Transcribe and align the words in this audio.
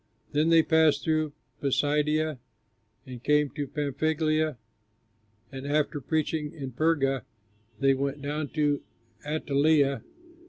Then 0.31 0.49
they 0.49 0.63
passed 0.63 1.03
through 1.03 1.31
Pisidia 1.61 2.39
and 3.05 3.21
came 3.23 3.51
to 3.51 3.67
Pamphylia, 3.67 4.57
and 5.51 5.67
after 5.67 6.01
preaching 6.01 6.51
in 6.53 6.71
Perga, 6.71 7.21
they 7.79 7.93
went 7.93 8.19
down 8.19 8.47
to 8.55 8.81
Attaleia. 9.23 10.01